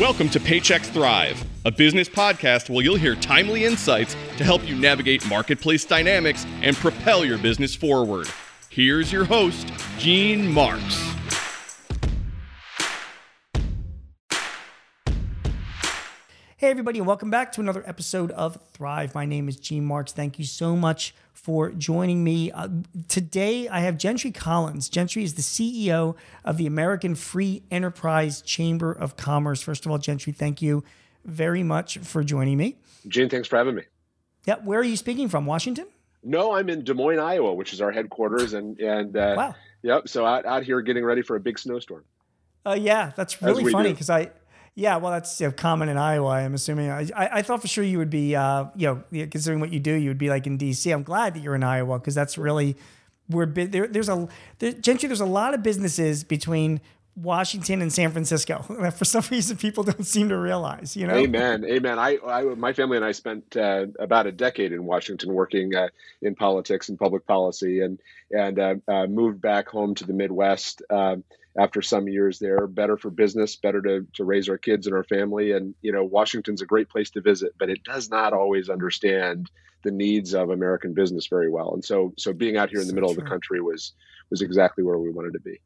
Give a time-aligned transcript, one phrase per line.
[0.00, 4.74] Welcome to Paychex Thrive, a business podcast where you'll hear timely insights to help you
[4.74, 8.26] navigate marketplace dynamics and propel your business forward.
[8.70, 11.13] Here's your host, Gene Marks.
[16.64, 19.14] Hey, everybody, and welcome back to another episode of Thrive.
[19.14, 20.12] My name is Gene Marks.
[20.12, 22.50] Thank you so much for joining me.
[22.50, 22.68] Uh,
[23.06, 24.88] today, I have Gentry Collins.
[24.88, 29.60] Gentry is the CEO of the American Free Enterprise Chamber of Commerce.
[29.60, 30.82] First of all, Gentry, thank you
[31.26, 32.78] very much for joining me.
[33.08, 33.82] Gene, thanks for having me.
[34.46, 35.44] Yeah, where are you speaking from?
[35.44, 35.86] Washington?
[36.22, 40.08] No, I'm in Des Moines, Iowa, which is our headquarters, and and uh, wow, yep.
[40.08, 42.04] So out, out here getting ready for a big snowstorm.
[42.64, 44.30] Uh, yeah, that's really funny because I
[44.74, 46.30] yeah, well, that's you know, common in Iowa.
[46.30, 46.90] I'm assuming.
[46.90, 49.92] I, I, thought for sure you would be, uh, you know, considering what you do,
[49.92, 50.90] you would be like in D.C.
[50.90, 52.76] I'm glad that you're in Iowa because that's really
[53.28, 55.06] where there, there's a there, gentry.
[55.06, 56.80] There's a lot of businesses between
[57.16, 60.96] Washington and San Francisco that for some reason people don't seem to realize.
[60.96, 61.14] You know.
[61.14, 61.64] Amen.
[61.64, 61.98] Amen.
[61.98, 65.88] I, I my family and I spent uh, about a decade in Washington working uh,
[66.22, 70.82] in politics and public policy, and and uh, uh moved back home to the Midwest
[70.90, 71.24] um,
[71.58, 72.66] after some years there.
[72.66, 75.52] Better for business, better to, to raise our kids and our family.
[75.52, 79.50] And, you know, Washington's a great place to visit, but it does not always understand
[79.84, 81.74] the needs of American business very well.
[81.74, 83.18] And so, so being out here in the so middle true.
[83.18, 83.92] of the country was,
[84.30, 85.60] was exactly where we wanted to be.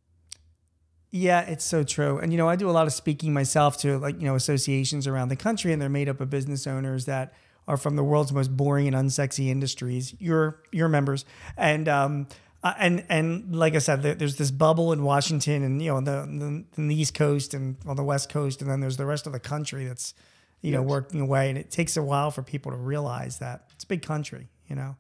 [1.11, 2.19] Yeah, it's so true.
[2.19, 5.07] And, you know, I do a lot of speaking myself to like, you know, associations
[5.07, 7.33] around the country, and they're made up of business owners that
[7.67, 10.15] are from the world's most boring and unsexy industries.
[10.19, 11.25] Your, your members.
[11.57, 12.29] And, um,
[12.63, 16.65] uh, and and like I said, there's this bubble in Washington, and you know, the,
[16.77, 19.33] the, the East Coast and on the West Coast, and then there's the rest of
[19.33, 20.13] the country that's
[20.61, 20.79] you yes.
[20.79, 23.87] know working away, and it takes a while for people to realize that it's a
[23.87, 24.49] big country.
[24.67, 24.97] You know,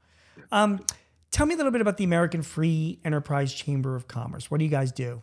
[0.53, 0.85] um,
[1.33, 4.53] tell me a little bit about the American Free Enterprise Chamber of Commerce.
[4.53, 5.23] What do you guys do?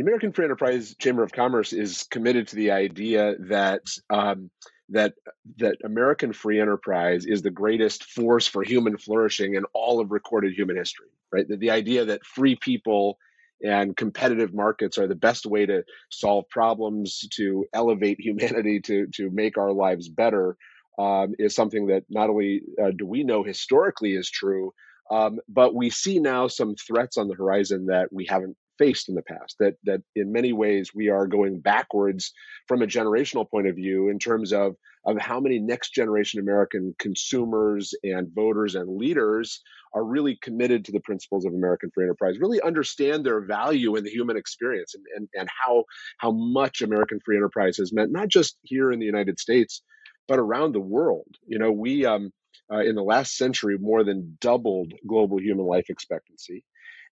[0.00, 4.50] The American Free Enterprise Chamber of Commerce is committed to the idea that um,
[4.88, 5.12] that
[5.58, 10.54] that American free enterprise is the greatest force for human flourishing in all of recorded
[10.54, 11.08] human history.
[11.30, 13.18] Right, the, the idea that free people
[13.62, 19.28] and competitive markets are the best way to solve problems, to elevate humanity, to to
[19.28, 20.56] make our lives better,
[20.98, 24.72] um, is something that not only uh, do we know historically is true,
[25.10, 29.14] um, but we see now some threats on the horizon that we haven't faced in
[29.14, 32.32] the past that that in many ways we are going backwards
[32.66, 34.74] from a generational point of view in terms of
[35.04, 39.60] of how many next generation American consumers and voters and leaders
[39.94, 44.04] are really committed to the principles of American free enterprise, really understand their value in
[44.04, 45.84] the human experience and, and, and how
[46.18, 49.82] how much American free enterprise has meant, not just here in the United States,
[50.26, 51.28] but around the world.
[51.46, 52.30] You know, we um,
[52.72, 56.64] uh, in the last century more than doubled global human life expectancy.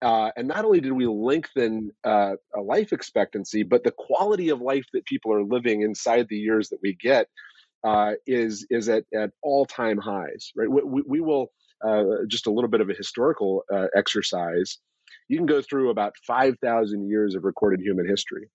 [0.02, 4.60] Uh, and not only did we lengthen uh, a life expectancy, but the quality of
[4.60, 7.28] life that people are living inside the years that we get
[7.84, 10.50] uh, is is at, at all time highs.
[10.56, 10.68] Right?
[10.68, 11.52] We, we will
[11.84, 14.78] uh, just a little bit of a historical uh, exercise.
[15.28, 18.50] You can go through about five thousand years of recorded human history,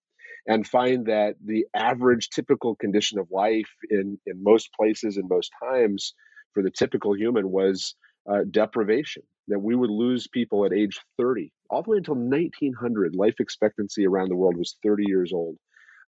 [0.47, 5.51] and find that the average typical condition of life in in most places and most
[5.63, 6.13] times
[6.53, 7.95] for the typical human was
[8.29, 13.15] uh, deprivation that we would lose people at age 30 all the way until 1900
[13.15, 15.57] life expectancy around the world was 30 years old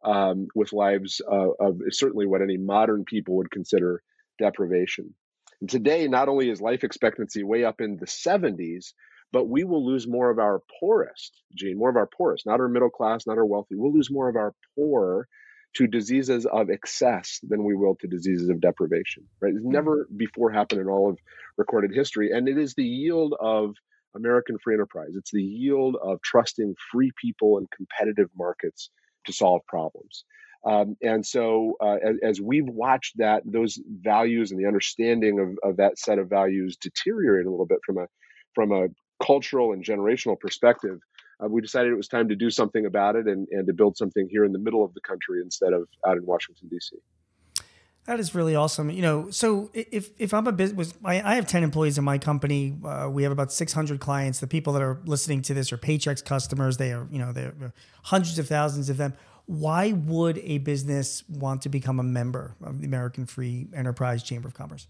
[0.05, 4.03] um, with lives uh, of certainly what any modern people would consider
[4.39, 5.15] deprivation.
[5.61, 8.93] And today not only is life expectancy way up in the 70s
[9.31, 12.69] but we will lose more of our poorest gene more of our poorest not our
[12.69, 13.75] middle class not our wealthy.
[13.75, 15.29] We'll lose more of our poor
[15.75, 19.25] to diseases of excess than we will to diseases of deprivation.
[19.41, 19.55] Right?
[19.55, 21.19] It's never before happened in all of
[21.57, 23.75] recorded history, and it is the yield of
[24.17, 25.11] American free enterprise.
[25.15, 28.91] It's the yield of trusting free people and competitive markets
[29.27, 30.25] to solve problems.
[30.65, 35.71] Um, and so, uh, as, as, we've watched that, those values and the understanding of,
[35.71, 38.07] of that set of values deteriorate a little bit from a
[38.55, 38.89] from a
[39.25, 40.99] cultural and generational perspective,
[41.43, 43.97] uh, we decided it was time to do something about it and, and to build
[43.97, 46.97] something here in the middle of the country instead of out in Washington, D.C.
[48.07, 48.91] That is really awesome.
[48.91, 52.17] You know, so if, if I'm a business, I, I have 10 employees in my
[52.17, 52.75] company.
[52.83, 54.41] Uh, we have about 600 clients.
[54.41, 56.79] The people that are listening to this are Paychex customers.
[56.79, 57.75] They are, you know, they're
[58.05, 59.13] hundreds of thousands of them.
[59.45, 64.49] Why would a business want to become a member of the American Free Enterprise Chamber
[64.49, 64.87] of Commerce?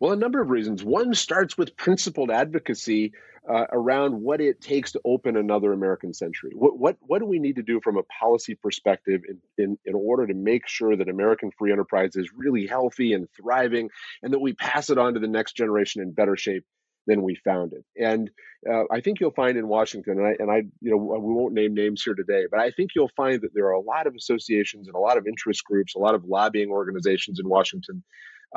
[0.00, 0.82] Well, a number of reasons.
[0.82, 3.12] One starts with principled advocacy
[3.48, 6.52] uh, around what it takes to open another American century.
[6.54, 9.94] What, what, what do we need to do from a policy perspective in, in, in
[9.94, 13.90] order to make sure that American free enterprise is really healthy and thriving
[14.22, 16.64] and that we pass it on to the next generation in better shape
[17.06, 17.84] than we found it.
[18.00, 18.30] And
[18.70, 21.52] uh, I think you'll find in Washington, and I, and I, you know, we won't
[21.52, 24.14] name names here today, but I think you'll find that there are a lot of
[24.14, 28.04] associations and a lot of interest groups, a lot of lobbying organizations in Washington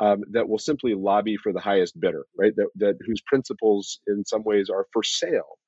[0.00, 2.54] um, that will simply lobby for the highest bidder, right?
[2.56, 5.58] That, that whose principles in some ways are for sale.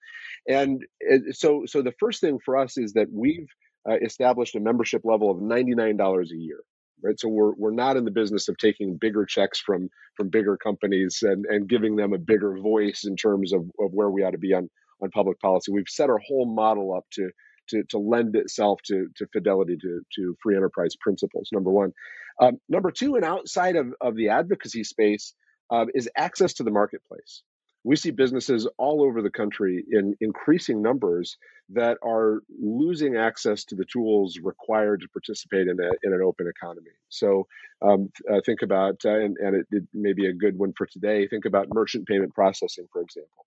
[0.48, 0.84] And
[1.32, 3.48] so, so the first thing for us is that we've
[3.88, 6.60] uh, established a membership level of $99 a year
[7.02, 10.56] right so we're, we're not in the business of taking bigger checks from from bigger
[10.56, 14.32] companies and, and giving them a bigger voice in terms of, of where we ought
[14.32, 14.68] to be on
[15.02, 17.30] on public policy we've set our whole model up to
[17.68, 21.92] to, to lend itself to, to fidelity to, to free enterprise principles number one
[22.40, 25.34] um, number two and outside of, of the advocacy space
[25.70, 27.42] uh, is access to the marketplace
[27.84, 31.36] we see businesses all over the country in increasing numbers
[31.70, 36.48] that are losing access to the tools required to participate in, a, in an open
[36.48, 36.90] economy.
[37.08, 37.46] So
[37.80, 40.86] um, uh, think about, uh, and, and it, it, may be a good one for
[40.86, 43.46] today, think about merchant payment processing, for example.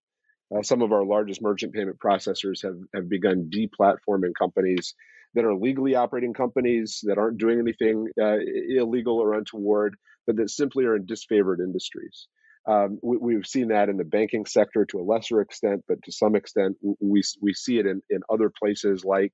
[0.53, 4.95] Uh, some of our largest merchant payment processors have, have begun deplatforming companies
[5.33, 8.37] that are legally operating companies that aren't doing anything uh,
[8.69, 9.95] illegal or untoward,
[10.27, 12.27] but that simply are in disfavored industries.
[12.67, 16.11] Um, we, have seen that in the banking sector to a lesser extent, but to
[16.11, 19.31] some extent, we, we see it in, in other places like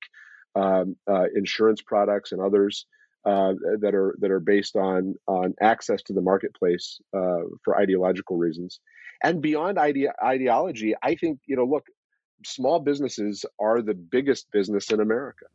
[0.54, 2.86] um, uh, insurance products and others
[3.24, 8.36] uh, that are that are based on on access to the marketplace uh, for ideological
[8.36, 8.80] reasons.
[9.22, 11.86] And beyond ide- ideology, I think you know, look,
[12.44, 15.46] small businesses are the biggest business in America.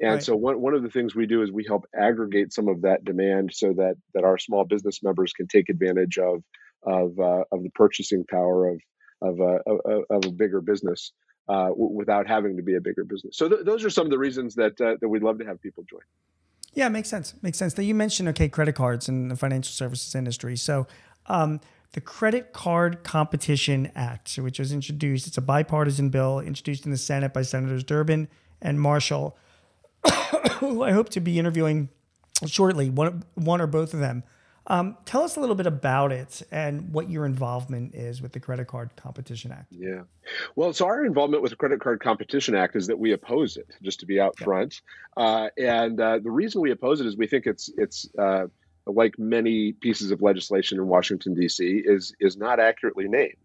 [0.00, 0.22] And right.
[0.22, 3.04] so one, one of the things we do is we help aggregate some of that
[3.04, 6.42] demand so that that our small business members can take advantage of
[6.82, 8.80] of uh, of the purchasing power of
[9.20, 11.12] of a, of, of a bigger business
[11.48, 13.36] uh, w- without having to be a bigger business.
[13.36, 15.60] So th- those are some of the reasons that uh, that we'd love to have
[15.60, 16.00] people join.
[16.74, 17.34] Yeah, makes sense.
[17.42, 17.74] Makes sense.
[17.74, 20.56] That you mentioned okay, credit cards in the financial services industry.
[20.56, 20.86] So.
[21.26, 21.60] Um,
[21.92, 26.96] the Credit Card Competition Act, which was introduced, it's a bipartisan bill introduced in the
[26.96, 28.28] Senate by Senators Durbin
[28.62, 29.36] and Marshall,
[30.52, 31.90] who I hope to be interviewing
[32.46, 34.22] shortly, one, one or both of them.
[34.68, 38.40] Um, tell us a little bit about it and what your involvement is with the
[38.40, 39.72] Credit Card Competition Act.
[39.72, 40.02] Yeah.
[40.54, 43.68] Well, so our involvement with the Credit Card Competition Act is that we oppose it,
[43.82, 44.44] just to be out yeah.
[44.44, 44.80] front.
[45.16, 48.46] Uh, and uh, the reason we oppose it is we think it's it's uh,
[48.86, 51.82] like many pieces of legislation in Washington D.C.
[51.84, 53.36] is is not accurately named.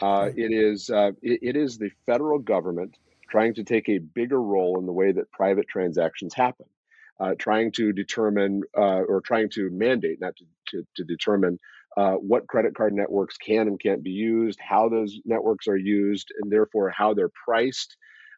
[0.00, 2.96] Uh, it is uh, it, it is the federal government
[3.30, 6.66] trying to take a bigger role in the way that private transactions happen
[7.20, 11.58] uh, trying to determine uh, or trying to mandate, not to, to, to determine
[11.96, 16.28] uh, what credit card networks can and can't be used, how those networks are used,
[16.40, 17.96] and therefore how they're priced.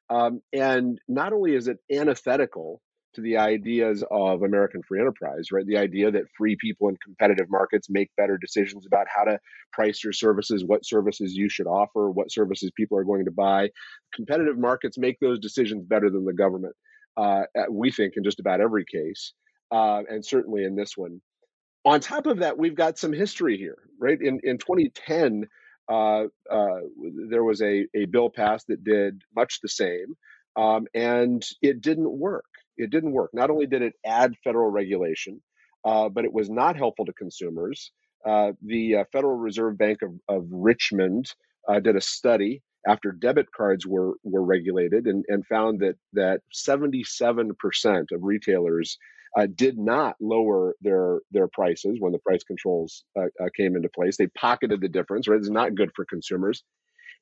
[0.09, 2.81] Um, and not only is it antithetical
[3.15, 5.67] to the ideas of American free enterprise, right?
[5.67, 9.39] The idea that free people in competitive markets make better decisions about how to
[9.73, 13.71] price your services, what services you should offer, what services people are going to buy.
[14.15, 16.75] Competitive markets make those decisions better than the government
[17.17, 19.33] uh, we think in just about every case,
[19.71, 21.21] uh, and certainly in this one.
[21.85, 24.21] On top of that, we've got some history here, right?
[24.21, 25.49] In in 2010,
[25.91, 26.81] uh, uh,
[27.29, 30.17] there was a a bill passed that did much the same,
[30.57, 32.45] um, and it didn't work.
[32.77, 33.31] It didn't work.
[33.33, 35.43] Not only did it add federal regulation,
[35.85, 37.93] uh, but it was not helpful to consumers.
[38.27, 41.33] Uh, the Federal Reserve Bank of, of Richmond
[41.83, 47.53] did a study after debit cards were were regulated and, and found that that 77%
[48.13, 48.99] of retailers
[49.39, 53.89] uh, did not lower their their prices when the price controls uh, uh, came into
[53.89, 54.17] place.
[54.17, 55.29] They pocketed the difference.
[55.29, 56.63] Right, it's not good for consumers.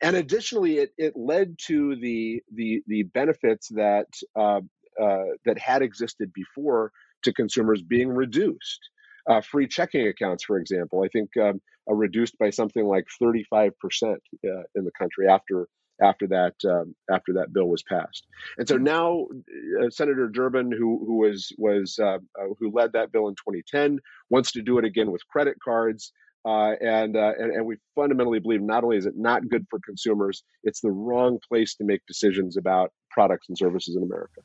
[0.00, 4.60] And additionally, it, it led to the the the benefits that uh,
[5.00, 6.92] uh, that had existed before
[7.24, 8.80] to consumers being reduced.
[9.28, 13.78] Uh, free checking accounts, for example, I think um, are reduced by something like 35
[13.78, 15.68] percent uh, in the country after
[16.00, 18.26] after that um, after that bill was passed.
[18.56, 19.26] And so now
[19.82, 23.98] uh, Senator Durbin, who who was was uh, uh, who led that bill in 2010,
[24.30, 26.12] wants to do it again with credit cards.
[26.44, 29.80] Uh, and, uh, and and we fundamentally believe not only is it not good for
[29.84, 34.40] consumers, it's the wrong place to make decisions about products and services in America.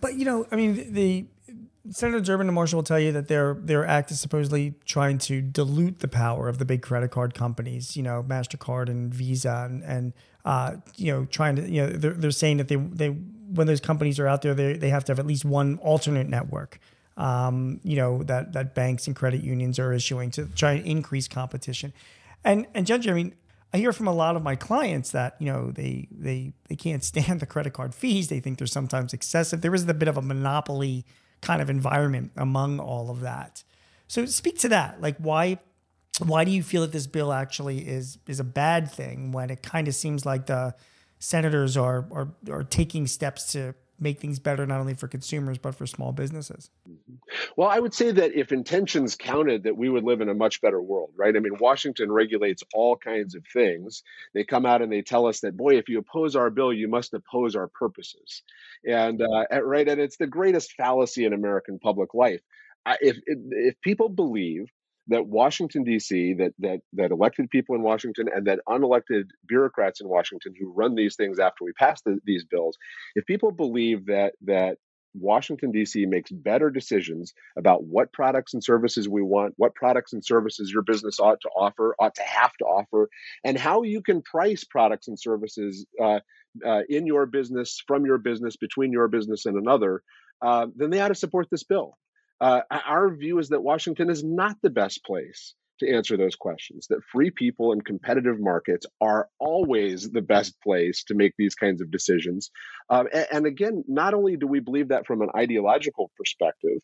[0.00, 1.26] But you know, I mean, the
[1.90, 5.42] Senator Durbin and Marshall will tell you that their their act is supposedly trying to
[5.42, 9.82] dilute the power of the big credit card companies, you know, Mastercard and Visa, and,
[9.82, 10.12] and
[10.44, 13.80] uh, you know, trying to, you know, they're, they're saying that they they when those
[13.80, 16.78] companies are out there, they they have to have at least one alternate network,
[17.18, 21.28] um, you know, that that banks and credit unions are issuing to try and increase
[21.28, 21.92] competition,
[22.44, 23.34] and and Judge, I mean,
[23.74, 27.04] I hear from a lot of my clients that you know they they they can't
[27.12, 28.28] stand the credit card fees.
[28.28, 29.60] They think they're sometimes excessive.
[29.60, 31.04] There is a bit of a monopoly
[31.44, 33.62] kind of environment among all of that.
[34.08, 35.00] So speak to that.
[35.00, 35.58] Like why
[36.20, 39.62] why do you feel that this bill actually is is a bad thing when it
[39.62, 40.74] kind of seems like the
[41.18, 43.74] senators are are are taking steps to
[44.04, 46.70] make things better not only for consumers but for small businesses?
[47.56, 50.60] Well, I would say that if intentions counted, that we would live in a much
[50.60, 51.34] better world, right?
[51.34, 54.04] I mean, Washington regulates all kinds of things.
[54.32, 56.86] They come out and they tell us that, boy, if you oppose our bill, you
[56.86, 58.42] must oppose our purposes,
[58.86, 62.42] and uh, right, and it's the greatest fallacy in American public life.
[63.00, 64.66] If if people believe
[65.08, 66.34] that Washington D.C.
[66.34, 70.94] that that that elected people in Washington and that unelected bureaucrats in Washington who run
[70.94, 72.76] these things after we pass the, these bills,
[73.14, 74.78] if people believe that that
[75.14, 76.06] Washington D.C.
[76.06, 80.82] makes better decisions about what products and services we want, what products and services your
[80.82, 83.08] business ought to offer, ought to have to offer,
[83.44, 86.18] and how you can price products and services uh,
[86.66, 90.02] uh, in your business, from your business, between your business and another,
[90.42, 91.96] uh, then they ought to support this bill.
[92.40, 96.86] Uh, our view is that Washington is not the best place to answer those questions,
[96.88, 101.80] that free people and competitive markets are always the best place to make these kinds
[101.80, 102.50] of decisions.
[102.90, 106.78] Um, and, and again, not only do we believe that from an ideological perspective,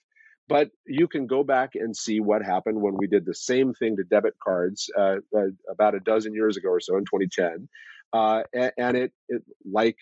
[0.48, 3.96] but you can go back and see what happened when we did the same thing
[3.96, 7.68] to debit cards uh, uh, about a dozen years ago or so in 2010.
[8.12, 8.42] Uh,
[8.76, 9.96] and it, it, like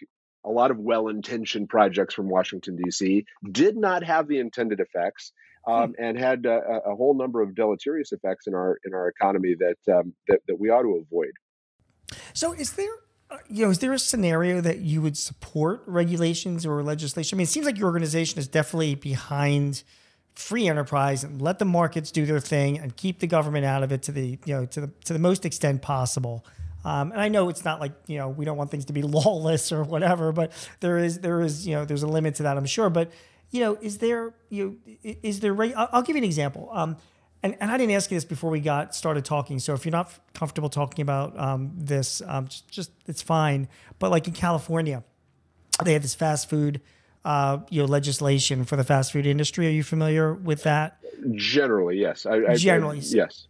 [0.45, 3.25] a lot of well-intentioned projects from Washington D.C.
[3.51, 5.33] did not have the intended effects,
[5.65, 5.73] hmm.
[5.73, 9.55] um, and had a, a, whole number of deleterious effects in our in our economy
[9.59, 11.33] that um, that, that we ought to avoid.
[12.33, 12.95] So, is there
[13.31, 17.37] uh, you know, is there a scenario that you would support regulations or legislation?
[17.37, 19.83] I mean, it seems like your organization is definitely behind
[20.35, 23.91] free enterprise and let the markets do their thing and keep the government out of
[23.91, 26.45] it to the you know to the to the most extent possible.
[26.85, 29.03] Um, and I know it's not like you know we don't want things to be
[29.19, 32.57] lawless or whatever, but there is there is you know there's a limit to that
[32.57, 32.91] I'm sure.
[32.91, 33.11] But
[33.51, 35.61] you know, is there you know, is there?
[35.61, 36.69] I'll, I'll give you an example.
[36.73, 36.97] Um,
[37.43, 39.59] and, and I didn't ask you this before we got started talking.
[39.61, 43.69] So if you're not comfortable talking about um, this, um, just, just, it's fine.
[43.99, 45.05] But like in California,
[45.85, 46.81] they have this fast food,
[47.25, 49.69] uh, you know, legislation for the fast food industry.
[49.69, 50.99] Are you familiar with that?
[51.35, 52.27] Generally, yes.
[52.27, 53.47] I, I, Generally, I, yes.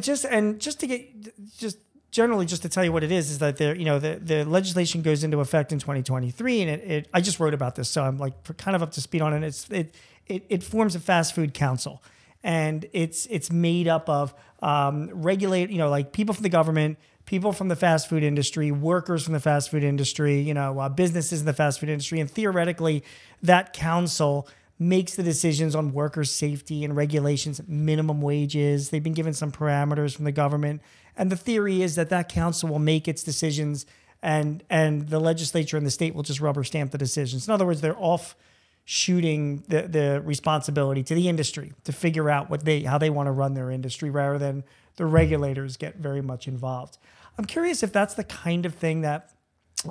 [0.00, 1.78] Just and just to get just
[2.16, 4.42] generally just to tell you what it is is that there you know the, the
[4.46, 8.02] legislation goes into effect in 2023 and it, it i just wrote about this so
[8.02, 9.44] i'm like kind of up to speed on it.
[9.44, 9.94] It's it
[10.26, 12.02] it, it forms a fast food council
[12.42, 16.98] and it's it's made up of um, regulate you know like people from the government
[17.26, 20.88] people from the fast food industry workers from the fast food industry you know uh,
[20.88, 23.04] businesses in the fast food industry and theoretically
[23.42, 29.32] that council makes the decisions on worker safety and regulations minimum wages they've been given
[29.32, 30.82] some parameters from the government
[31.16, 33.86] and the theory is that that council will make its decisions
[34.22, 37.46] and and the legislature and the state will just rubber stamp the decisions.
[37.46, 38.36] In other words, they're off
[38.84, 43.26] shooting the, the responsibility to the industry to figure out what they how they want
[43.26, 44.64] to run their industry rather than
[44.96, 46.98] the regulators get very much involved.
[47.38, 49.30] I'm curious if that's the kind of thing that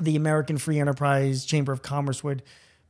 [0.02, 2.42] the American Free Enterprise Chamber of Commerce would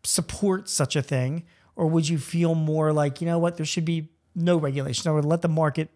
[0.03, 1.43] support such a thing,
[1.75, 5.21] or would you feel more like, you know what, there should be no regulation, or
[5.21, 5.89] let the market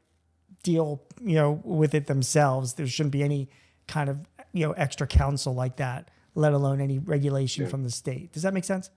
[0.63, 2.73] deal, you know, with it themselves.
[2.73, 3.49] There shouldn't be any
[3.87, 4.19] kind of,
[4.53, 7.69] you know, extra council like that, let alone any regulation yeah.
[7.69, 8.31] from the state.
[8.33, 8.89] Does that make sense?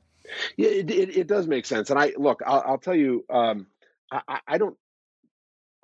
[0.56, 1.90] Yeah, it, it, it, does make sense.
[1.90, 3.66] And I look, I'll, I'll tell you, um,
[4.10, 4.76] I, I, don't.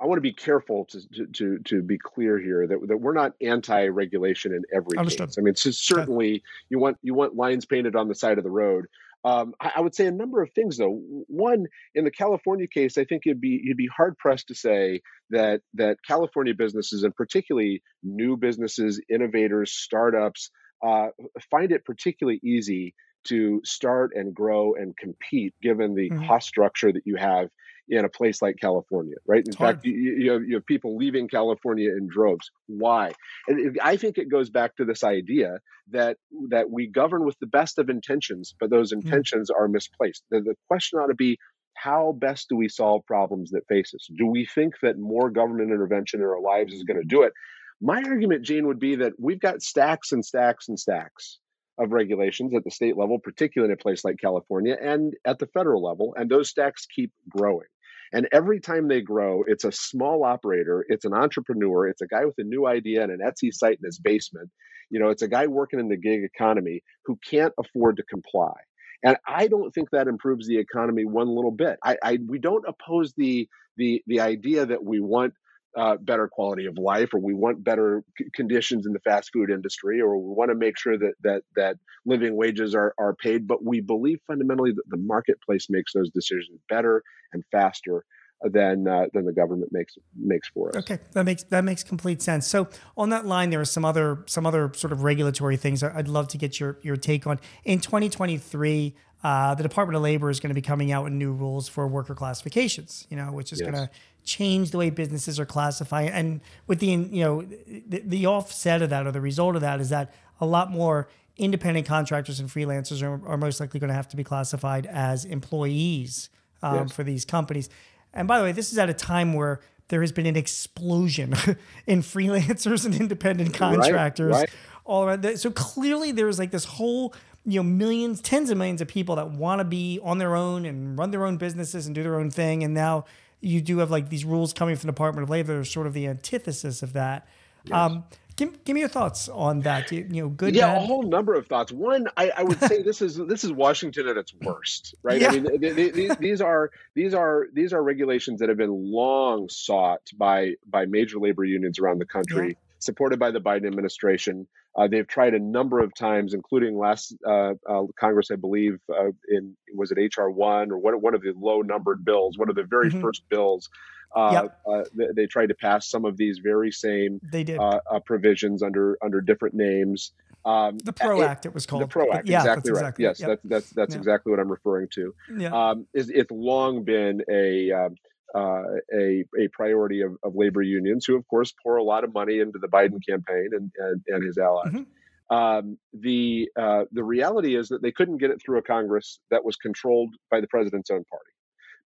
[0.00, 3.32] I want to be careful to, to to be clear here that, that we're not
[3.40, 5.30] anti-regulation in every Understood.
[5.30, 5.38] case.
[5.38, 6.42] I mean, so certainly okay.
[6.68, 8.86] you want you want lines painted on the side of the road,
[9.24, 11.00] um, I, I, would say a number of things, though.
[11.26, 15.00] One, in the California case, I think you'd be you'd be hard pressed to say
[15.30, 20.50] that that California businesses, and particularly new businesses, innovators, startups,
[20.86, 21.08] uh,
[21.50, 22.94] find it particularly easy
[23.28, 26.26] to start and grow and compete, given the mm-hmm.
[26.26, 27.48] cost structure that you have
[27.88, 29.46] in a place like California, right?
[29.46, 32.50] In fact, you, you, have, you have people leaving California in droves.
[32.66, 33.12] Why?
[33.46, 36.18] And I think it goes back to this idea that
[36.50, 38.98] that we govern with the best of intentions, but those hmm.
[38.98, 39.58] intentions mm.
[39.58, 40.22] are misplaced.
[40.30, 41.38] The, the question ought to be
[41.74, 44.08] how best do we solve problems that face us?
[44.16, 47.32] Do we think that more government intervention in our lives is going to do it?
[47.80, 51.38] My argument, Gene, would be that we've got stacks and stacks and stacks
[51.78, 55.46] of regulations at the state level, particularly in a place like California, and at the
[55.46, 57.66] federal level, and those stacks keep growing.
[58.12, 62.24] And every time they grow, it's a small operator, it's an entrepreneur, it's a guy
[62.24, 64.50] with a new idea and an Etsy site in his basement.
[64.90, 68.54] You know, it's a guy working in the gig economy who can't afford to comply.
[69.02, 71.78] And I don't think that improves the economy one little bit.
[71.84, 75.34] I, I we don't oppose the the the idea that we want
[75.76, 79.50] uh, better quality of life, or we want better c- conditions in the fast food
[79.50, 83.46] industry, or we want to make sure that that that living wages are are paid.
[83.46, 88.04] But we believe fundamentally that the marketplace makes those decisions better and faster.
[88.42, 90.76] than uh, than the government makes makes for us.
[90.76, 92.46] Okay, that makes that makes complete sense.
[92.46, 96.06] So on that line, there are some other some other sort of regulatory things I'd
[96.08, 97.40] love to get your your take on.
[97.64, 98.94] In 2023,
[99.24, 101.88] uh, the Department of Labor is going to be coming out with new rules for
[101.88, 103.06] worker classifications.
[103.10, 103.70] You know, which is yes.
[103.70, 103.90] going to
[104.28, 106.10] change the way businesses are classified.
[106.10, 109.80] And with the you know the, the offset of that or the result of that
[109.80, 113.94] is that a lot more independent contractors and freelancers are, are most likely going to
[113.94, 116.28] have to be classified as employees
[116.62, 116.92] um, yes.
[116.92, 117.70] for these companies.
[118.12, 121.34] And by the way, this is at a time where there has been an explosion
[121.86, 124.50] in freelancers and independent contractors right, right.
[124.84, 125.38] all around.
[125.38, 129.30] So clearly, there's like this whole you know millions, tens of millions of people that
[129.30, 132.30] want to be on their own and run their own businesses and do their own
[132.30, 132.62] thing.
[132.62, 133.06] And now
[133.40, 135.86] you do have like these rules coming from the Department of Labor that are sort
[135.86, 137.26] of the antithesis of that.
[137.64, 137.74] Yes.
[137.74, 138.04] Um,
[138.38, 139.90] Give, give me your thoughts on that.
[139.90, 140.54] You, you know, good.
[140.54, 140.82] Yeah, bad?
[140.82, 141.72] a whole number of thoughts.
[141.72, 145.20] One, I, I would say this is this is Washington at its worst, right?
[145.20, 145.30] Yeah.
[145.30, 150.08] I mean, these, these are these are these are regulations that have been long sought
[150.16, 152.54] by by major labor unions around the country, yeah.
[152.88, 154.46] Supported by the Biden administration.
[154.76, 159.12] Uh, they've tried a number of times, including last uh, uh, Congress, I believe, uh,
[159.28, 162.56] in was it HR one or one, one of the low numbered bills, one of
[162.56, 163.00] the very mm-hmm.
[163.00, 163.68] first bills
[164.14, 164.60] uh, yep.
[164.66, 167.60] uh, they, they, tried to pass some of these very same they did.
[168.06, 170.12] Provisions under under different names.
[170.44, 171.82] Um, the PRO Act, it was called.
[171.82, 172.78] The PRO Act, yeah, exactly right.
[172.78, 173.28] Exactly, yes, yep.
[173.28, 173.98] that's that's that's yeah.
[173.98, 175.14] exactly what I'm referring to.
[175.36, 175.50] Yeah.
[175.52, 177.96] Um, is it's long been a um,
[178.34, 182.12] uh, a, a priority of, of labor unions, who of course pour a lot of
[182.12, 184.72] money into the Biden campaign and and, and his allies.
[184.72, 185.34] Mm-hmm.
[185.34, 189.44] Um, the uh, the reality is that they couldn't get it through a Congress that
[189.44, 191.30] was controlled by the president's own party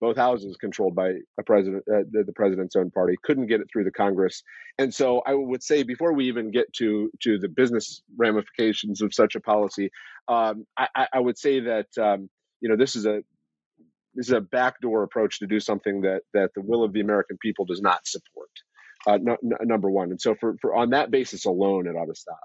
[0.03, 3.69] both houses controlled by a president, uh, the, the, president's own party, couldn't get it
[3.73, 4.43] through the Congress.
[4.77, 9.15] And so I would say before we even get to to the business ramifications of
[9.15, 9.91] such a policy,
[10.27, 12.29] um, I, I, would say that um,
[12.61, 13.23] you know this is a
[14.15, 17.39] this is a backdoor approach to do something that that the will of the American
[17.41, 18.51] people does not support.
[19.05, 19.19] Uh,
[19.65, 22.39] number one, and so for, for on that basis alone, it ought to stop.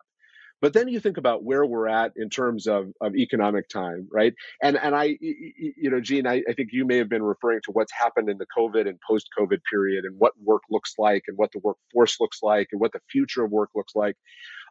[0.60, 4.34] But then you think about where we're at in terms of, of economic time, right?
[4.62, 7.72] And and I, you know, Gene, I, I think you may have been referring to
[7.72, 11.38] what's happened in the COVID and post COVID period and what work looks like and
[11.38, 14.16] what the workforce looks like and what the future of work looks like.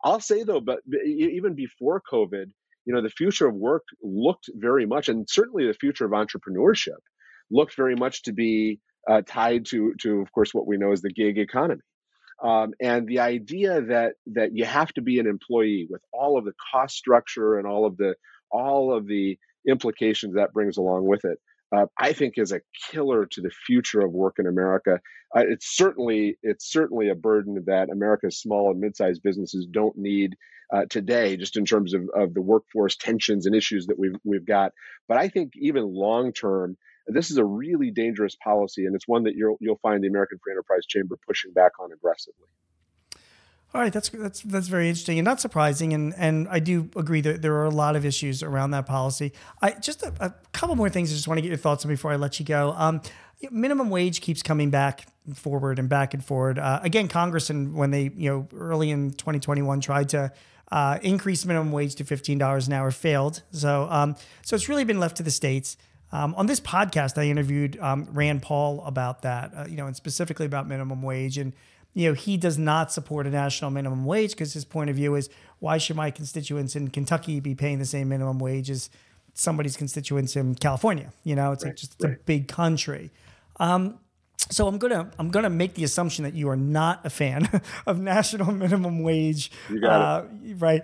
[0.03, 2.47] I'll say though, but even before COVID,
[2.87, 7.01] you know, the future of work looked very much, and certainly the future of entrepreneurship
[7.51, 11.03] looked very much to be uh, tied to to, of course, what we know as
[11.03, 11.83] the gig economy.
[12.43, 16.45] Um, and the idea that that you have to be an employee with all of
[16.45, 18.15] the cost structure and all of the
[18.51, 21.39] all of the implications that brings along with it,
[21.75, 25.01] uh, I think is a killer to the future of work in America.
[25.35, 30.37] Uh, it's certainly it's certainly a burden that America's small and mid-sized businesses don't need
[30.73, 34.47] uh, today, just in terms of, of the workforce tensions and issues that we've we've
[34.47, 34.73] got.
[35.09, 36.77] But I think even long term,
[37.07, 40.39] this is a really dangerous policy, and it's one that you'll you'll find the American
[40.43, 42.49] Free Enterprise Chamber pushing back on aggressively.
[43.77, 47.21] All right, that's that's that's very interesting and not surprising, and and I do agree
[47.21, 49.35] that there are a lot of issues around that policy.
[49.61, 51.13] I just a, a couple more things.
[51.13, 52.73] I just want to get your thoughts on before I let you go.
[52.75, 53.03] Um,
[53.51, 56.59] minimum wage keeps coming back forward and back and forward.
[56.59, 60.33] Uh, again, Congress and when they you know early in 2021 tried to
[60.73, 63.43] uh, increase minimum wage to $15 an hour failed.
[63.51, 65.77] So um, so it's really been left to the states.
[66.13, 69.95] Um, on this podcast, I interviewed um, Rand Paul about that, uh, you know, and
[69.95, 71.37] specifically about minimum wage.
[71.37, 71.53] And,
[71.97, 75.15] you know, he does not support a national minimum wage because his point of view
[75.15, 75.31] is
[75.61, 78.91] why should my constituents in Kentucky be paying the same minimum wage as
[79.33, 81.11] somebody's constituents in California?
[81.25, 82.13] You know, it's right, like just right.
[82.13, 83.13] a big country.
[83.59, 83.99] Um,
[84.51, 87.49] so I'm gonna I'm gonna make the assumption that you are not a fan
[87.87, 89.51] of national minimum wage.
[89.71, 90.57] You got uh, it.
[90.61, 90.83] Right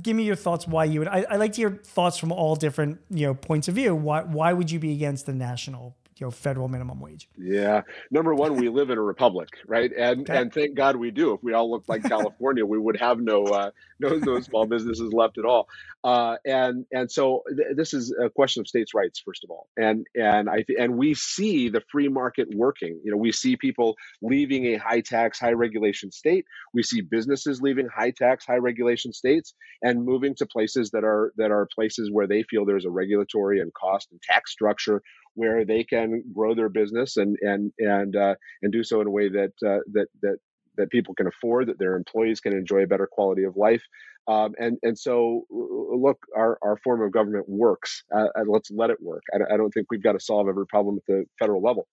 [0.00, 2.54] give me your thoughts why you would I, I like to hear thoughts from all
[2.54, 6.26] different you know points of view why why would you be against the national you
[6.26, 7.28] know federal minimum wage.
[7.36, 7.82] Yeah.
[8.10, 9.92] Number one we live in a republic right?
[9.96, 10.40] And okay.
[10.40, 11.34] and thank god we do.
[11.34, 15.12] If we all looked like california we would have no uh, no no small businesses
[15.12, 15.68] left at all
[16.06, 19.68] uh, and and so th- this is a question of states rights first of all.
[19.76, 23.00] And and i th- and we see the free market working.
[23.04, 26.44] You know we see people leaving a high tax high regulation state.
[26.72, 31.32] We see businesses leaving high tax high regulation states and moving to places that are
[31.38, 35.02] that are places where they feel there's a regulatory and cost and tax structure
[35.34, 39.10] where they can grow their business and and and uh, and do so in a
[39.10, 40.38] way that uh, that that
[40.76, 43.82] that people can afford, that their employees can enjoy a better quality of life.
[44.28, 48.02] Um, and and so, look, our, our form of government works.
[48.14, 49.22] Uh, and let's let it work.
[49.32, 51.86] I, I, don't think we've got to solve every problem at the federal level.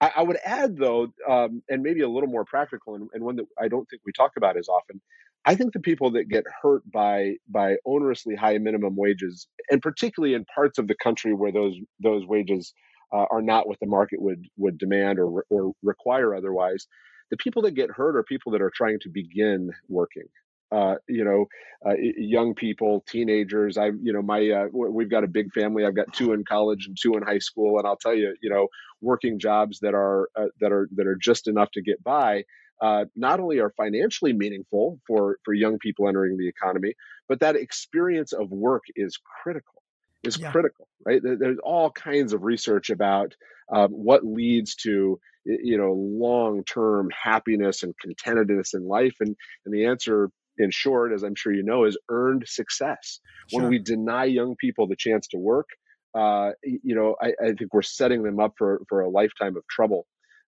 [0.00, 3.36] I, I would add, though, um, and maybe a little more practical, and, and one
[3.36, 5.00] that I don't think we talk about as often.
[5.44, 10.34] I think the people that get hurt by by onerously high minimum wages, and particularly
[10.34, 12.74] in parts of the country where those those wages
[13.12, 16.86] uh, are not what the market would would demand or or require otherwise.
[17.30, 20.24] The people that get hurt are people that are trying to begin working.
[20.72, 21.46] Uh, you know,
[21.84, 23.76] uh, young people, teenagers.
[23.76, 25.84] I, you know, my uh, we've got a big family.
[25.84, 28.50] I've got two in college and two in high school, and I'll tell you, you
[28.50, 28.68] know,
[29.00, 32.44] working jobs that are uh, that are that are just enough to get by.
[32.80, 36.94] Uh, not only are financially meaningful for for young people entering the economy,
[37.28, 39.82] but that experience of work is critical.
[40.22, 40.52] Is yeah.
[40.52, 41.20] critical, right?
[41.22, 43.34] There's all kinds of research about
[43.72, 49.74] um, what leads to you know long term happiness and contentedness in life, and and
[49.74, 50.30] the answer
[50.60, 53.20] in short, as I'm sure you know, is earned success.
[53.48, 53.62] Sure.
[53.62, 55.68] When we deny young people the chance to work,
[56.14, 59.62] uh, you know, I, I, think we're setting them up for, for a lifetime of
[59.68, 60.06] trouble.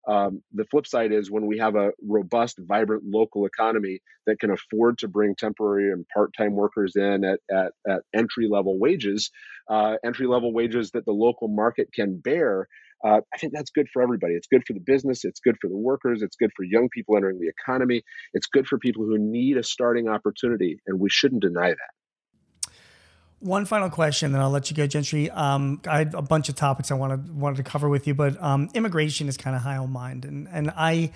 [0.08, 4.50] Um, the flip side is when we have a robust, vibrant local economy that can
[4.50, 9.30] afford to bring temporary and part-time workers in at, at, at entry-level wages,
[9.70, 12.66] uh, entry-level wages that the local market can bear,
[13.04, 14.34] uh, I think that's good for everybody.
[14.34, 15.24] It's good for the business.
[15.24, 16.22] It's good for the workers.
[16.22, 18.02] It's good for young people entering the economy.
[18.32, 22.72] It's good for people who need a starting opportunity, and we shouldn't deny that.
[23.40, 25.28] One final question, and I'll let you go, Gentry.
[25.30, 28.40] Um, I had a bunch of topics I wanted wanted to cover with you, but
[28.40, 31.10] um, immigration is kind of high on mind, and and I,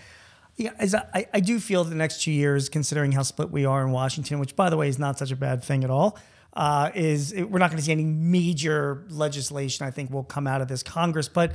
[0.57, 3.85] yeah, as I, I do feel the next two years, considering how split we are
[3.85, 6.19] in Washington, which by the way is not such a bad thing at all
[6.57, 9.87] uh, is we're not going to see any major legislation.
[9.87, 11.53] I think will come out of this Congress, but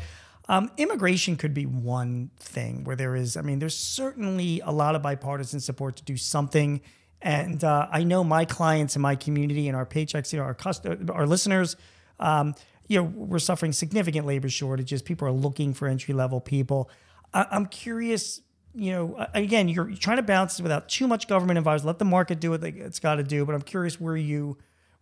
[0.48, 3.36] um, immigration could be one thing where there is.
[3.36, 6.82] I mean, there's certainly a lot of bipartisan support to do something.
[7.22, 10.86] And uh, I know my clients and my community and our Paychex, know, our cust-
[11.10, 11.76] our listeners,
[12.20, 12.56] um,
[12.88, 15.02] you know, we're suffering significant labor shortages.
[15.02, 16.90] People are looking for entry level people.
[17.34, 18.42] I- I'm curious
[18.74, 21.84] you know, again, you're trying to balance this without too much government involved.
[21.84, 23.46] Let the market do what it's got to do.
[23.46, 24.58] But I'm curious where you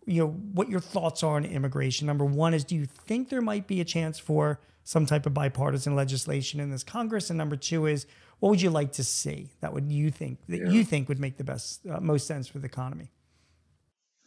[0.06, 2.06] you know what your thoughts are on immigration.
[2.06, 5.34] Number one is, do you think there might be a chance for some type of
[5.34, 7.30] bipartisan legislation in this Congress?
[7.30, 8.06] And number two is,
[8.40, 10.70] what would you like to see that would you think that yeah.
[10.70, 13.10] you think would make the best uh, most sense for the economy?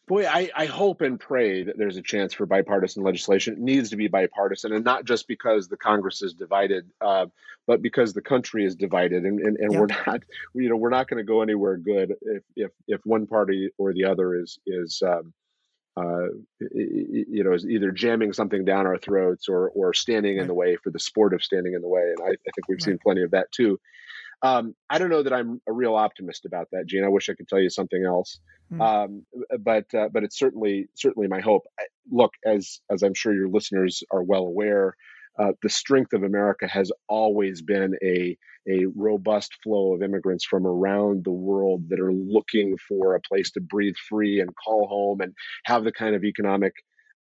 [0.06, 3.54] Boy, I, I hope and pray that there's a chance for bipartisan legislation.
[3.54, 7.28] It needs to be bipartisan, and not just because the Congress is divided, uh,
[7.68, 10.22] but because the country is divided, and, and, and we're not,
[10.54, 13.94] you know, we're not going to go anywhere good if, if if one party or
[13.94, 15.34] the other is is um,
[15.96, 16.28] uh,
[16.60, 20.76] you know, is either jamming something down our throats or or standing in the way
[20.84, 22.02] for the sport of standing in the way.
[22.02, 22.84] And I, I think we've right.
[22.84, 23.80] seen plenty of that too.
[24.42, 27.06] Um, I don't know that I'm a real optimist about that, Gene.
[27.06, 28.40] I wish I could tell you something else,
[28.72, 28.82] mm.
[28.82, 29.26] um,
[29.60, 31.64] but uh, but it's certainly certainly my hope.
[32.12, 34.96] Look, as as I'm sure your listeners are well aware,
[35.40, 40.66] uh, the strength of America has always been a a robust flow of immigrants from
[40.66, 45.20] around the world that are looking for a place to breathe free and call home
[45.20, 45.34] and
[45.66, 46.74] have the kind of economic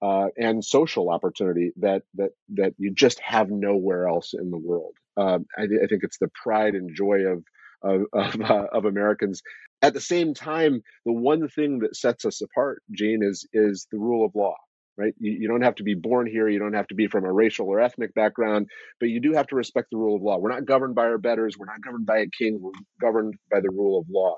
[0.03, 4.95] uh, and social opportunity that that that you just have nowhere else in the world.
[5.17, 7.43] Um, I, I, think it's the pride and joy of
[7.83, 9.41] of of, uh, of, Americans.
[9.81, 13.99] At the same time, the one thing that sets us apart, Gene, is is the
[13.99, 14.55] rule of law
[15.01, 15.13] right?
[15.19, 16.47] You, you, don't have to be born here.
[16.47, 18.67] You don't have to be from a racial or ethnic background,
[18.99, 20.37] but you do have to respect the rule of law.
[20.37, 21.57] We're not governed by our betters.
[21.57, 22.59] We're not governed by a king.
[22.61, 24.37] We're governed by the rule of law.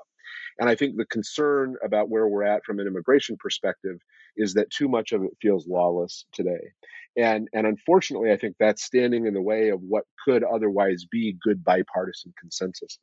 [0.58, 3.96] And I think the concern about where we're at from an immigration perspective
[4.36, 6.72] is that too much of it feels lawless today.
[7.16, 11.36] And, and unfortunately, I think that's standing in the way of what could otherwise be
[11.42, 12.98] good bipartisan consensus.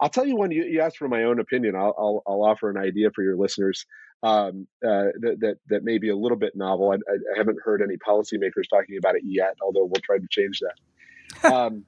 [0.00, 0.52] I'll tell you one.
[0.52, 1.74] You, you asked for my own opinion.
[1.74, 3.84] I'll, I'll, I'll offer an idea for your listeners
[4.22, 6.90] um, uh, that, that that may be a little bit novel.
[6.90, 10.60] I, I, haven't heard any policymakers talking about it yet, although we'll try to change
[10.60, 11.54] that.
[11.54, 11.84] um,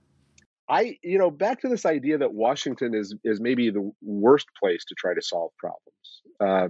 [0.68, 4.84] I, you know, back to this idea that Washington is is maybe the worst place
[4.86, 6.22] to try to solve problems.
[6.38, 6.68] Uh,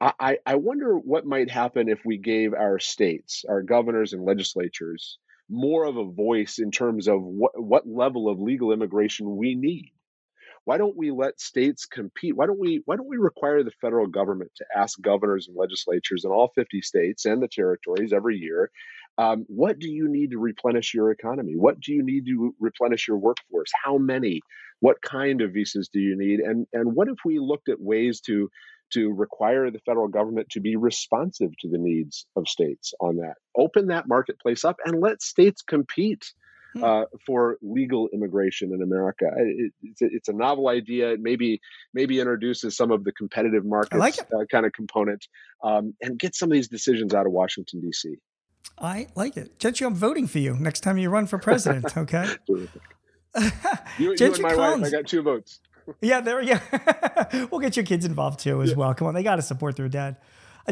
[0.00, 5.18] I, I wonder what might happen if we gave our states, our governors and legislatures,
[5.48, 9.92] more of a voice in terms of what, what level of legal immigration we need
[10.64, 12.36] why don't we let states compete?
[12.36, 16.24] Why don't we why don't we require the federal government to ask governors and legislatures
[16.24, 18.70] in all 50 states and the territories every year
[19.18, 21.54] um, what do you need to replenish your economy?
[21.56, 23.70] What do you need to replenish your workforce?
[23.84, 24.40] How many?
[24.80, 26.40] What kind of visas do you need?
[26.40, 28.50] And and what if we looked at ways to
[28.92, 33.34] to require the federal government to be responsive to the needs of states on that?
[33.56, 36.32] Open that marketplace up and let states compete
[36.74, 36.82] Hmm.
[36.82, 39.26] uh, for legal immigration in America.
[39.36, 41.12] It, it's, a, it's, a, novel idea.
[41.12, 41.60] It maybe
[41.92, 45.24] maybe introduces some of the competitive markets like uh, kind of component
[45.62, 48.16] um, and get some of these decisions out of Washington D.C.
[48.76, 49.86] I like it, Gentry.
[49.86, 51.96] I'm voting for you next time you run for president.
[51.96, 52.26] Okay.
[52.48, 52.68] you,
[53.98, 54.82] you and my Collins.
[54.82, 54.88] wife.
[54.88, 55.60] I got two votes.
[56.00, 56.58] yeah, there we go.
[57.52, 58.76] we'll get your kids involved too as yeah.
[58.76, 58.94] well.
[58.94, 60.16] Come on, they got to support their dad.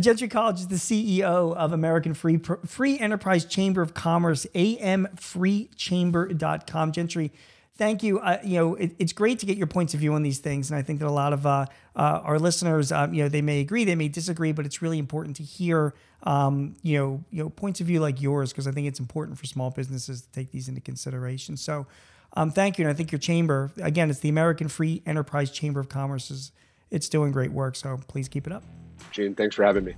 [0.00, 6.92] Gentry Collins is the CEO of American Free Free Enterprise Chamber of Commerce, amfreechamber.com.
[6.92, 7.30] Gentry,
[7.76, 8.18] thank you.
[8.18, 10.70] Uh, you know, it, it's great to get your points of view on these things,
[10.70, 13.42] and I think that a lot of uh, uh, our listeners, um, you know, they
[13.42, 17.42] may agree, they may disagree, but it's really important to hear, um, you know, you
[17.42, 20.32] know, points of view like yours because I think it's important for small businesses to
[20.32, 21.58] take these into consideration.
[21.58, 21.86] So,
[22.34, 25.80] um, thank you, and I think your chamber, again, it's the American Free Enterprise Chamber
[25.80, 26.50] of Commerce, is
[26.90, 27.76] it's doing great work.
[27.76, 28.62] So please keep it up.
[29.10, 29.94] Gene, thanks for having me.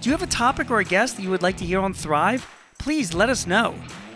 [0.00, 1.94] Do you have a topic or a guest that you would like to hear on
[1.94, 2.46] Thrive?
[2.78, 3.74] Please let us know.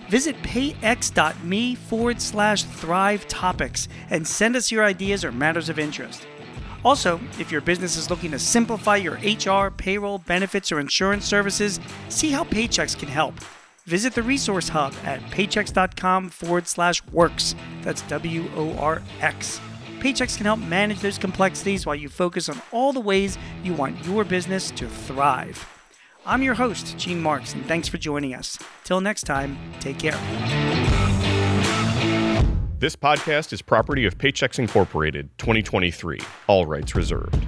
[0.08, 6.26] Visit payx.me forward slash thrive topics and send us your ideas or matters of interest.
[6.84, 11.80] Also, if your business is looking to simplify your HR, payroll, benefits, or insurance services,
[12.08, 13.34] see how Paychex can help.
[13.84, 17.54] Visit the resource hub at paychex.com forward slash works.
[17.82, 19.60] That's W O R X.
[19.98, 24.04] Paychex can help manage those complexities while you focus on all the ways you want
[24.06, 25.68] your business to thrive.
[26.24, 28.58] I'm your host, Gene Marks, and thanks for joining us.
[28.84, 30.18] Till next time, take care.
[32.78, 36.20] This podcast is property of Paychex Incorporated, 2023.
[36.46, 37.44] All rights reserved.